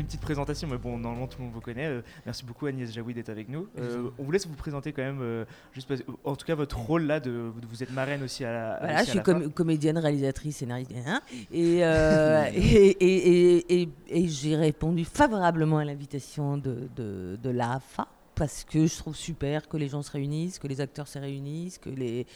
Une 0.00 0.06
petite 0.06 0.20
présentation, 0.20 0.68
mais 0.68 0.76
bon, 0.76 0.98
normalement 0.98 1.26
tout 1.26 1.38
le 1.38 1.44
monde 1.44 1.54
vous 1.54 1.60
connaît. 1.60 1.86
Euh, 1.86 2.02
merci 2.26 2.44
beaucoup 2.44 2.66
Agnès 2.66 2.92
Jaoui 2.92 3.14
d'être 3.14 3.30
avec 3.30 3.48
nous. 3.48 3.68
Euh, 3.78 4.10
on 4.18 4.24
vous 4.24 4.30
laisse 4.30 4.46
vous 4.46 4.54
présenter 4.54 4.92
quand 4.92 5.02
même, 5.02 5.20
euh, 5.22 5.44
juste 5.72 5.92
en 6.24 6.36
tout 6.36 6.46
cas 6.46 6.54
votre 6.54 6.78
rôle 6.78 7.04
là, 7.04 7.20
de, 7.20 7.50
vous 7.70 7.82
êtes 7.82 7.92
marraine 7.92 8.22
aussi 8.22 8.44
à 8.44 8.52
la. 8.52 8.78
Voilà, 8.80 9.04
je 9.04 9.10
suis 9.10 9.52
comédienne, 9.54 9.98
réalisatrice, 9.98 10.58
scénariste, 10.58 10.92
hein, 11.06 11.20
et, 11.52 11.78
et, 11.80 13.82
et, 13.82 13.88
et, 14.08 14.28
j'ai 14.28 14.56
répondu 14.56 15.04
favorablement 15.04 15.78
à 15.78 15.84
l'invitation 15.84 16.58
de, 16.58 16.88
de, 16.96 17.38
de 17.42 17.50
l'AFA 17.50 18.08
parce 18.34 18.64
que 18.64 18.86
je 18.86 18.96
trouve 18.96 19.16
super 19.16 19.68
que 19.68 19.76
les 19.76 19.88
gens 19.88 20.02
se 20.02 20.10
réunissent, 20.10 20.58
que 20.58 20.66
les 20.66 20.80
acteurs 20.80 21.08
se 21.08 21.18
réunissent, 21.18 21.78
que 21.78 21.90
les 21.90 22.26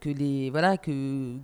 que 0.00 0.08
les 0.08 0.50
voilà 0.50 0.78
que, 0.78 1.36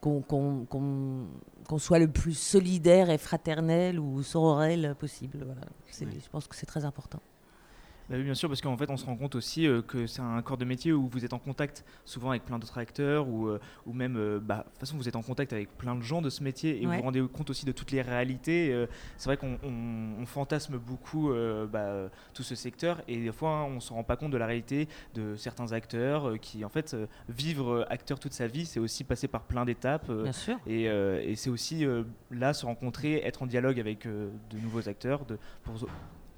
qu'on 0.00 1.78
soit 1.78 1.98
le 1.98 2.08
plus 2.08 2.36
solidaire 2.36 3.10
et 3.10 3.18
fraternel 3.18 3.98
ou 3.98 4.22
sororel 4.22 4.94
possible. 4.98 5.42
Voilà. 5.44 5.62
Je 5.90 6.28
pense 6.28 6.46
que 6.46 6.56
c'est 6.56 6.66
très 6.66 6.84
important. 6.84 7.20
Bah 8.08 8.14
oui, 8.16 8.22
bien 8.22 8.34
sûr, 8.34 8.48
parce 8.48 8.60
qu'en 8.60 8.76
fait, 8.76 8.88
on 8.88 8.96
se 8.96 9.04
rend 9.04 9.16
compte 9.16 9.34
aussi 9.34 9.66
euh, 9.66 9.82
que 9.82 10.06
c'est 10.06 10.20
un 10.20 10.40
corps 10.40 10.56
de 10.56 10.64
métier 10.64 10.92
où 10.92 11.08
vous 11.08 11.24
êtes 11.24 11.32
en 11.32 11.40
contact 11.40 11.84
souvent 12.04 12.30
avec 12.30 12.44
plein 12.44 12.60
d'autres 12.60 12.78
acteurs, 12.78 13.26
ou, 13.28 13.48
euh, 13.48 13.58
ou 13.84 13.92
même, 13.92 14.16
euh, 14.16 14.38
bah, 14.40 14.58
de 14.58 14.62
toute 14.62 14.78
façon, 14.78 14.96
vous 14.96 15.08
êtes 15.08 15.16
en 15.16 15.22
contact 15.22 15.52
avec 15.52 15.76
plein 15.76 15.96
de 15.96 16.02
gens 16.02 16.22
de 16.22 16.30
ce 16.30 16.44
métier 16.44 16.80
et 16.80 16.86
vous 16.86 16.92
vous 16.92 17.02
rendez 17.02 17.20
compte 17.26 17.50
aussi 17.50 17.66
de 17.66 17.72
toutes 17.72 17.90
les 17.90 18.02
réalités. 18.02 18.86
c'est 19.16 19.28
vrai 19.28 19.36
qu'on 19.36 19.58
fantasme 20.26 20.78
beaucoup 20.78 21.32
bah, 21.72 22.08
tout 22.34 22.42
ce 22.42 22.54
secteur 22.54 23.02
et 23.08 23.16
des 23.16 23.32
fois, 23.32 23.64
on 23.64 23.76
ne 23.76 23.80
se 23.80 23.92
rend 23.92 24.04
pas 24.04 24.16
compte 24.16 24.30
de 24.30 24.36
la 24.36 24.46
réalité 24.46 24.88
de 25.14 25.36
certains 25.36 25.72
acteurs 25.72 26.38
qui, 26.40 26.64
en 26.64 26.68
fait, 26.68 26.96
vivre 27.28 27.86
acteur 27.90 28.18
toute 28.18 28.32
sa 28.32 28.46
vie, 28.46 28.66
c'est 28.66 28.80
aussi 28.80 29.04
passer 29.04 29.28
par 29.28 29.42
plein 29.42 29.64
d'étapes. 29.64 30.10
et, 30.66 30.84
et 30.84 31.36
c'est 31.36 31.50
aussi 31.50 31.84
là 32.30 32.54
se 32.54 32.66
rencontrer, 32.66 33.22
être 33.24 33.42
en 33.42 33.46
dialogue 33.46 33.80
avec 33.80 34.06
de 34.06 34.58
nouveaux 34.62 34.88
acteurs 34.88 35.24
de, 35.24 35.38
pour 35.64 35.74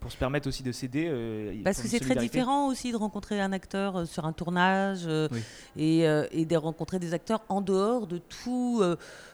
pour 0.08 0.12
se 0.14 0.16
permettre 0.18 0.48
aussi 0.48 0.62
de 0.62 0.72
s'aider. 0.72 1.06
Euh, 1.06 1.60
Parce 1.64 1.82
que 1.82 1.86
c'est 1.86 2.00
très 2.00 2.16
différent 2.16 2.68
aussi 2.68 2.92
de 2.92 2.96
rencontrer 2.96 3.42
un 3.42 3.52
acteur 3.52 3.94
euh, 3.94 4.04
sur 4.06 4.24
un 4.24 4.32
tournage 4.32 5.02
euh, 5.06 5.28
et, 5.76 6.04
et, 6.32 6.46
de 6.46 6.56
rencontrer 6.56 6.98
des 6.98 7.12
acteurs 7.12 7.42
en 7.50 7.60
dehors 7.60 8.06
de 8.06 8.16
tout, 8.16 8.82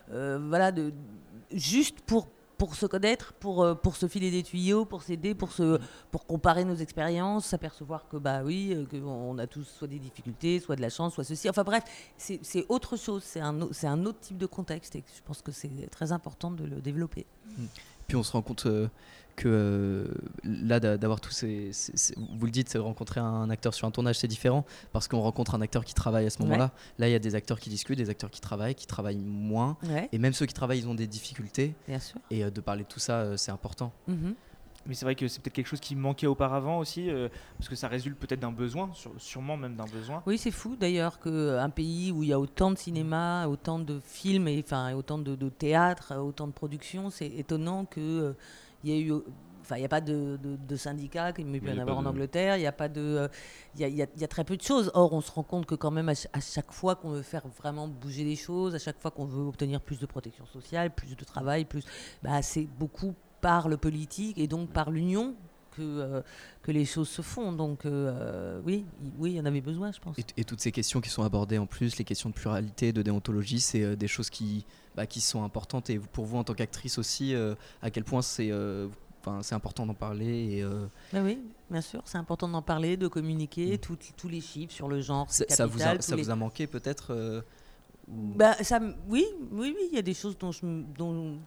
voilà, 0.09 0.73
de, 0.73 0.93
juste 1.53 2.01
pour 2.01 2.27
pour 2.57 2.77
se 2.77 2.87
connaître, 2.87 3.33
pour, 3.35 3.77
pour 3.83 3.97
se 3.97 4.07
filer 4.07 4.31
des 4.31 4.45
tuyaux, 4.45 4.85
pour 4.85 5.03
s'aider, 5.03 5.35
pour, 5.35 5.51
se, 5.51 5.81
pour 6.13 6.25
comparer 6.25 6.65
nos 6.65 6.77
expériences, 6.77 7.47
s'apercevoir 7.47 8.09
que, 8.09 8.17
bah 8.17 8.43
oui, 8.45 8.87
qu'on 8.91 9.37
a 9.39 9.49
tous 9.49 9.65
soit 9.65 9.89
des 9.89 9.99
difficultés, 9.99 10.61
soit 10.61 10.77
de 10.77 10.81
la 10.81 10.89
chance, 10.89 11.15
soit 11.15 11.25
ceci. 11.25 11.51
Enfin 11.51 11.65
bref, 11.65 11.83
c'est 12.17 12.65
autre 12.69 12.97
chose, 12.97 13.25
c'est 13.25 13.41
un, 13.41 13.61
un 13.83 14.07
autre 14.07 14.21
type 14.21 14.39
de 14.39 14.47
contexte 14.47 14.95
et 14.95 15.03
je 15.15 15.21
pense 15.25 15.43
que 15.43 15.51
c'est 15.51 15.91
très 15.91 16.13
important 16.13 16.53
de 16.53 16.65
le 16.65 16.81
développer. 16.81 17.27
Puis 18.15 18.21
on 18.21 18.23
se 18.23 18.31
rend 18.31 18.43
compte 18.43 18.69
que 19.35 19.49
euh, 19.49 20.07
là 20.45 20.79
d'avoir 20.79 21.21
tous 21.21 21.33
ces, 21.33 21.73
vous 22.39 22.47
le 22.47 22.53
dites 22.53 22.77
rencontrer 22.79 23.19
un 23.19 23.51
acteur 23.51 23.75
sur 23.75 23.89
un 23.89 23.91
tournage 23.91 24.21
c'est 24.21 24.29
différent 24.29 24.65
parce 24.93 25.09
qu'on 25.09 25.21
rencontre 25.21 25.57
un 25.57 25.61
acteur 25.61 25.85
qui 25.85 25.95
travaille 25.95 26.25
à 26.25 26.31
ce 26.31 26.41
moment-là. 26.43 26.71
Là 27.01 27.09
il 27.09 27.11
y 27.11 27.17
a 27.17 27.19
des 27.19 27.35
acteurs 27.35 27.59
qui 27.59 27.71
discutent 27.71 27.99
des 27.99 28.11
acteurs 28.11 28.31
qui 28.31 28.41
travaillent 28.41 28.77
qui 28.77 28.87
travaillent 28.87 29.19
moins. 29.19 29.77
Et 30.13 30.19
même 30.19 30.33
ceux 30.33 30.47
qui 30.47 30.55
travaillent 30.55 30.79
ils 30.79 30.87
ont 30.87 30.95
des 30.95 31.09
difficultés. 31.09 31.75
Et 32.31 32.45
euh, 32.45 32.51
de 32.51 32.61
parler 32.61 32.85
de 32.85 32.89
tout 32.89 33.01
ça 33.01 33.23
euh, 33.23 33.37
c'est 33.37 33.51
important. 33.51 33.93
Mm-hmm. 34.09 34.35
Mais 34.87 34.95
c'est 34.95 35.05
vrai 35.05 35.15
que 35.15 35.29
c'est 35.29 35.41
peut-être 35.41 35.55
quelque 35.55 35.67
chose 35.67 35.81
qui 35.81 35.97
manquait 35.97 36.27
auparavant 36.27 36.79
aussi, 36.79 37.09
parce 37.59 37.69
que 37.69 37.77
ça 37.77 37.89
résulte 37.89 38.19
peut-être 38.19 38.41
d'un 38.41 38.53
besoin, 38.53 38.91
sûrement 39.19 39.57
même 39.57 39.77
d'un 39.77 39.87
besoin. 39.87 40.23
Oui, 40.27 40.39
c'est 40.39 40.51
fou 40.51 40.77
d'ailleurs 40.77 41.21
qu'un 41.21 41.71
pays 41.71 42.13
où 42.13 42.23
il 42.23 42.29
y 42.29 42.33
a 42.33 42.41
autant 42.41 42.71
de 42.71 42.77
cinéma, 42.77 43.47
autant 43.49 43.79
de 43.79 44.01
films, 44.05 44.49
et, 44.49 44.63
enfin, 44.65 44.95
autant 44.95 45.19
de, 45.19 45.35
de 45.35 45.49
théâtre, 45.49 46.15
autant 46.17 46.47
de 46.47 46.53
productions, 46.53 47.11
c'est 47.11 47.29
étonnant 47.29 47.85
que 47.87 48.35
il 48.83 48.91
y 48.91 48.93
a 48.93 49.01
eu 49.01 49.13
Enfin, 49.65 49.77
il 49.77 49.79
n'y 49.79 49.87
a 49.87 49.89
pas 49.89 50.03
de, 50.03 50.39
de, 50.43 50.77
syndicat 50.77 51.33
comme 51.33 51.55
il 51.55 51.61
peut 51.63 51.71
y 51.71 51.73
en 51.73 51.79
avoir 51.79 51.97
en 51.97 52.05
Angleterre. 52.05 52.59
Il 52.59 52.63
y 52.63 52.67
a 52.67 52.73
pas 52.73 52.91
de, 52.91 53.31
il 53.79 53.89
y, 53.89 54.03
a, 54.03 54.29
très 54.29 54.45
peu 54.45 54.59
de 54.59 54.63
choses. 54.63 54.91
Or, 54.93 55.15
on 55.15 55.23
se 55.23 55.33
rend 55.33 55.43
compte 55.43 55.65
que 55.65 55.75
quand 55.75 55.91
même 55.91 56.11
à, 56.11 56.41
chaque 56.41 56.71
fois 56.71 56.97
qu'on 56.97 57.09
veut 57.09 57.23
faire 57.23 57.49
vraiment 57.49 57.89
bouger 57.89 58.25
les 58.25 58.37
choses, 58.37 58.75
à 58.75 58.79
chaque 58.79 59.01
fois 59.01 59.11
qu'on 59.11 59.25
veut 59.25 59.43
obtenir 59.43 59.81
plus 59.81 59.99
de 59.99 60.05
protection 60.05 60.45
sociale, 60.45 60.91
plus 60.91 61.17
de 61.17 61.25
travail, 61.25 61.65
plus, 61.65 61.83
bah, 62.23 62.43
c'est 62.43 62.69
beaucoup 62.79 63.15
par 63.45 63.69
le 63.69 63.77
politique 63.77 64.39
et 64.39 64.47
donc 64.47 64.71
par 64.71 64.91
l'union 64.91 65.35
que, 65.77 65.83
euh, 65.83 66.23
que 66.63 66.73
les 66.73 66.87
choses 66.87 67.11
se 67.11 67.21
font. 67.21 67.53
Donc 67.53 67.85
euh, 67.85 68.59
oui, 68.65 68.87
oui, 69.19 69.33
il 69.33 69.37
y 69.37 69.41
en 69.41 69.45
avait 69.45 69.61
besoin, 69.61 69.93
je 69.93 70.01
pense. 70.01 70.17
Et, 70.39 70.45
toutes 70.45 70.63
ces 70.63 70.73
questions 70.73 71.03
qui 71.03 71.11
sont 71.11 71.25
abordées 71.25 71.59
en 71.59 71.67
plus, 71.67 71.99
les 71.99 72.05
questions 72.05 72.31
de 72.31 72.35
pluralité, 72.35 72.95
de 72.95 73.03
déontologie, 73.03 73.61
c'est 73.61 73.83
euh, 73.83 73.97
des 73.97 74.09
choses 74.09 74.31
qui, 74.31 74.65
bah, 74.95 75.05
qui 75.05 75.21
sont 75.21 75.45
importantes. 75.45 75.91
Et 75.91 75.99
pour 75.99 76.25
vous, 76.25 76.39
en 76.39 76.45
tant 76.45 76.55
qu'actrice 76.55 76.97
aussi, 76.97 77.35
à 77.83 77.91
quel 77.91 78.05
point 78.05 78.23
c'est 78.23 78.51
Enfin, 79.21 79.43
c'est 79.43 79.55
important 79.55 79.87
d'en 79.87 79.95
parler. 79.95 80.59
Et, 80.59 80.65
bah 81.13 81.21
oui, 81.23 81.39
bien 81.71 81.81
sûr, 81.81 82.03
c'est 82.05 82.19
important 82.19 82.47
d'en 82.47 82.61
parler, 82.61 82.99
de 82.99 83.09
communiquer, 83.09 83.77
mm. 83.77 83.97
tous 84.17 84.29
les 84.29 84.41
chiffres 84.41 84.73
sur 84.73 84.89
le 84.89 85.03
genre. 85.03 85.27
Ça, 85.31 85.67
vous 85.67 85.83
a, 85.83 86.01
ça 86.01 86.17
vous 86.17 86.31
a 86.31 86.37
manqué 86.37 86.67
peut-être 86.67 87.43
bah, 88.09 88.55
ça, 88.63 88.81
oui, 89.09 89.27
oui, 89.51 89.75
oui, 89.77 89.89
il 89.91 89.97
y 89.97 89.99
a 89.99 90.03
des 90.03 90.15
choses 90.15 90.37
dont, 90.39 90.51
dont, 90.97 91.39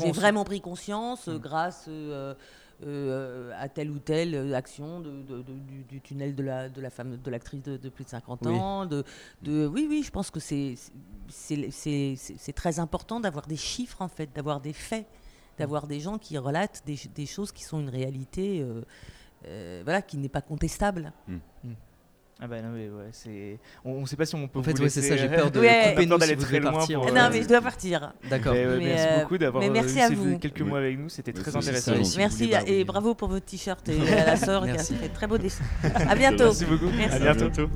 j'ai 0.00 0.12
vraiment 0.12 0.44
pris 0.44 0.60
conscience 0.60 1.26
mm. 1.26 1.38
grâce 1.38 1.88
euh, 1.88 3.52
à 3.56 3.68
telle 3.68 3.90
ou 3.90 3.98
telle 3.98 4.54
action 4.54 5.00
de, 5.00 5.42
du, 5.88 6.00
tunnel 6.00 6.34
de 6.34 6.42
la, 6.42 6.68
de 6.68 6.80
la 6.80 6.90
femme, 6.90 7.16
de 7.16 7.30
l'actrice 7.30 7.62
de, 7.62 7.88
plus 7.88 8.04
de 8.04 8.10
50 8.10 8.46
ans. 8.46 8.86
De, 8.86 9.04
de, 9.42 9.66
oui, 9.66 9.86
oui, 9.88 10.02
je 10.04 10.10
pense 10.10 10.30
que 10.30 10.40
c'est 10.40 10.76
très 12.54 12.78
important 12.78 13.20
d'avoir 13.20 13.46
des 13.46 13.56
chiffres, 13.56 14.02
en 14.02 14.08
fait, 14.08 14.30
d'avoir 14.34 14.60
des 14.60 14.72
faits, 14.72 15.06
d'avoir 15.58 15.86
des 15.86 16.00
gens 16.00 16.18
qui 16.18 16.36
relatent 16.38 16.82
des, 16.84 16.98
des, 17.14 17.26
choses 17.26 17.52
qui 17.52 17.64
sont 17.64 17.80
une 17.80 17.88
réalité 17.88 18.60
euh, 18.60 18.82
euh, 19.46 19.82
voilà, 19.84 20.02
qui 20.02 20.16
n'est 20.16 20.28
pas 20.28 20.42
contestable. 20.42 21.12
Hmm. 21.28 21.38
Ah 22.40 22.48
bah 22.48 22.60
non 22.60 22.70
mais 22.74 22.88
ouais, 22.88 23.10
c'est 23.12 23.58
on, 23.84 24.00
ne 24.00 24.06
sait 24.06 24.16
pas 24.16 24.26
si 24.26 24.34
on 24.34 24.48
peut 24.48 24.58
en 24.58 24.62
fait, 24.64 24.78
ouais, 24.80 24.88
c'est 24.88 25.02
ça 25.02 25.16
j'ai 25.16 25.28
peur 25.28 25.52
de 25.52 25.60
ouais. 25.60 25.94
couper 25.94 26.06
d'aller 26.06 26.36
très 26.36 26.58
loin 26.58 26.72
partir, 26.72 27.00
pour, 27.00 27.12
non 27.12 27.28
mais 27.30 27.42
je 27.42 27.48
dois 27.48 27.60
partir. 27.60 28.12
D'accord. 28.28 28.54
Merci 28.54 29.06
euh, 29.08 29.20
beaucoup 29.20 29.38
d'avoir 29.38 29.70
merci 29.70 30.00
à 30.00 30.10
vous. 30.10 30.38
quelques 30.38 30.62
mois 30.62 30.78
avec 30.78 30.98
nous 30.98 31.08
c'était 31.08 31.32
très 31.32 31.54
intéressant. 31.54 31.92
merci 32.16 32.52
et 32.66 32.84
bravo 32.84 33.14
pour 33.14 33.28
votre 33.28 33.46
t-shirt 33.46 33.88
et 33.88 34.12
à 34.12 34.26
la 34.26 34.36
sœur 34.36 34.64
qui 34.64 34.70
a 34.70 34.78
fait 34.78 35.08
très 35.10 35.28
beau 35.28 35.38
dessin. 35.38 35.64
À 35.94 36.16
bientôt. 36.16 36.44
merci 36.46 36.64
beaucoup. 36.64 36.90
À 37.10 37.18
bientôt 37.18 37.68